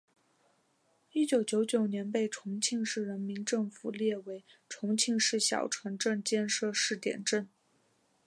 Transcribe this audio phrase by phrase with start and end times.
[1.11, 7.47] 一九九九年被重庆市人民政府列为重庆市小城镇建设试点镇。